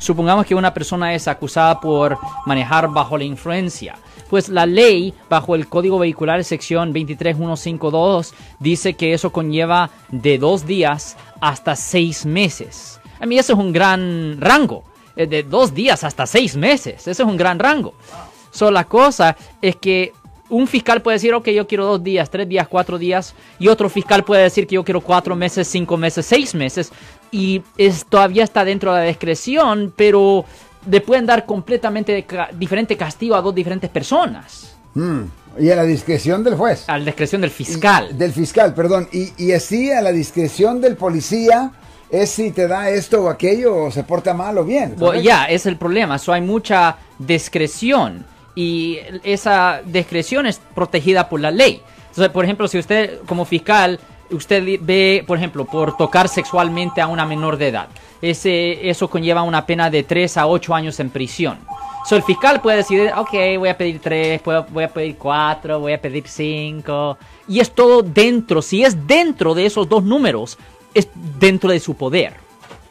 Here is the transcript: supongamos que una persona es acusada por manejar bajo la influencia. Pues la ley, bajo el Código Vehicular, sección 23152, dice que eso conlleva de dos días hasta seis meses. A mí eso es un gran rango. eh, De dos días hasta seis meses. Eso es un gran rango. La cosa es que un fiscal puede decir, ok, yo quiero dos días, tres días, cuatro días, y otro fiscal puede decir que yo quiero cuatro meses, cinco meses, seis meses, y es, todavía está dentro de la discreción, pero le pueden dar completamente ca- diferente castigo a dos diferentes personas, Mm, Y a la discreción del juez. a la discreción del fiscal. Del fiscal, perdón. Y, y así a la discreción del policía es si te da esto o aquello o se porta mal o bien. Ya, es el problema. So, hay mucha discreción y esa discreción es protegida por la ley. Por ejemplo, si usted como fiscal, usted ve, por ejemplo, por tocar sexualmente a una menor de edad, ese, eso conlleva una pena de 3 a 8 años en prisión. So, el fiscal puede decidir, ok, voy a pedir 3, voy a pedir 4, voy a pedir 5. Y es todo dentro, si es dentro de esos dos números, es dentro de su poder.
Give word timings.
supongamos 0.00 0.44
que 0.46 0.56
una 0.56 0.74
persona 0.74 1.14
es 1.14 1.28
acusada 1.28 1.78
por 1.80 2.18
manejar 2.46 2.88
bajo 2.88 3.16
la 3.16 3.22
influencia. 3.22 3.94
Pues 4.28 4.48
la 4.48 4.66
ley, 4.66 5.14
bajo 5.28 5.54
el 5.54 5.68
Código 5.68 5.98
Vehicular, 5.98 6.42
sección 6.44 6.92
23152, 6.92 8.34
dice 8.58 8.94
que 8.94 9.12
eso 9.12 9.30
conlleva 9.30 9.90
de 10.08 10.38
dos 10.38 10.66
días 10.66 11.16
hasta 11.40 11.76
seis 11.76 12.26
meses. 12.26 13.00
A 13.20 13.26
mí 13.26 13.38
eso 13.38 13.52
es 13.52 13.58
un 13.58 13.72
gran 13.72 14.40
rango. 14.40 14.84
eh, 15.16 15.26
De 15.26 15.42
dos 15.42 15.74
días 15.74 16.04
hasta 16.04 16.26
seis 16.26 16.56
meses. 16.56 17.06
Eso 17.06 17.22
es 17.24 17.28
un 17.28 17.36
gran 17.36 17.58
rango. 17.58 17.94
La 18.70 18.84
cosa 18.84 19.36
es 19.60 19.76
que 19.76 20.12
un 20.50 20.66
fiscal 20.66 21.00
puede 21.00 21.16
decir, 21.16 21.32
ok, 21.32 21.48
yo 21.48 21.66
quiero 21.66 21.86
dos 21.86 22.02
días, 22.04 22.28
tres 22.28 22.48
días, 22.48 22.68
cuatro 22.68 22.98
días, 22.98 23.34
y 23.58 23.68
otro 23.68 23.88
fiscal 23.88 24.24
puede 24.24 24.42
decir 24.42 24.66
que 24.66 24.74
yo 24.74 24.84
quiero 24.84 25.00
cuatro 25.00 25.34
meses, 25.36 25.66
cinco 25.68 25.96
meses, 25.96 26.26
seis 26.26 26.54
meses, 26.54 26.90
y 27.30 27.62
es, 27.78 28.04
todavía 28.04 28.44
está 28.44 28.64
dentro 28.64 28.92
de 28.92 29.00
la 29.00 29.06
discreción, 29.06 29.92
pero 29.96 30.44
le 30.90 31.00
pueden 31.00 31.26
dar 31.26 31.46
completamente 31.46 32.22
ca- 32.24 32.50
diferente 32.52 32.96
castigo 32.96 33.34
a 33.34 33.40
dos 33.42 33.54
diferentes 33.54 33.88
personas, 33.90 34.76
Mm, 34.94 35.20
Y 35.60 35.70
a 35.70 35.76
la 35.76 35.84
discreción 35.84 36.42
del 36.42 36.56
juez. 36.56 36.84
a 36.88 36.98
la 36.98 37.04
discreción 37.04 37.40
del 37.40 37.50
fiscal. 37.50 38.18
Del 38.18 38.32
fiscal, 38.32 38.74
perdón. 38.74 39.08
Y, 39.12 39.32
y 39.36 39.52
así 39.52 39.90
a 39.92 40.00
la 40.02 40.10
discreción 40.10 40.80
del 40.80 40.96
policía 40.96 41.70
es 42.10 42.30
si 42.30 42.50
te 42.50 42.66
da 42.66 42.90
esto 42.90 43.22
o 43.22 43.28
aquello 43.28 43.84
o 43.84 43.90
se 43.92 44.02
porta 44.02 44.34
mal 44.34 44.58
o 44.58 44.64
bien. 44.64 44.96
Ya, 45.22 45.44
es 45.44 45.66
el 45.66 45.76
problema. 45.76 46.18
So, 46.18 46.32
hay 46.32 46.40
mucha 46.40 46.96
discreción 47.20 48.24
y 48.54 48.98
esa 49.22 49.82
discreción 49.84 50.46
es 50.46 50.60
protegida 50.74 51.28
por 51.28 51.40
la 51.40 51.50
ley. 51.50 51.82
Por 52.32 52.44
ejemplo, 52.44 52.68
si 52.68 52.78
usted 52.78 53.20
como 53.26 53.44
fiscal, 53.44 54.00
usted 54.30 54.78
ve, 54.80 55.24
por 55.26 55.38
ejemplo, 55.38 55.64
por 55.64 55.96
tocar 55.96 56.28
sexualmente 56.28 57.00
a 57.00 57.06
una 57.06 57.24
menor 57.24 57.56
de 57.56 57.68
edad, 57.68 57.88
ese, 58.20 58.90
eso 58.90 59.08
conlleva 59.08 59.42
una 59.42 59.64
pena 59.66 59.90
de 59.90 60.02
3 60.02 60.36
a 60.36 60.46
8 60.46 60.74
años 60.74 61.00
en 61.00 61.10
prisión. 61.10 61.58
So, 62.06 62.16
el 62.16 62.22
fiscal 62.22 62.60
puede 62.60 62.78
decidir, 62.78 63.12
ok, 63.14 63.30
voy 63.58 63.68
a 63.68 63.76
pedir 63.76 64.00
3, 64.00 64.40
voy 64.70 64.84
a 64.84 64.88
pedir 64.88 65.16
4, 65.16 65.78
voy 65.78 65.92
a 65.92 66.00
pedir 66.00 66.24
5. 66.26 67.18
Y 67.48 67.60
es 67.60 67.70
todo 67.72 68.02
dentro, 68.02 68.62
si 68.62 68.82
es 68.82 69.06
dentro 69.06 69.54
de 69.54 69.66
esos 69.66 69.88
dos 69.88 70.02
números, 70.02 70.58
es 70.94 71.08
dentro 71.38 71.70
de 71.70 71.78
su 71.78 71.94
poder. 71.94 72.49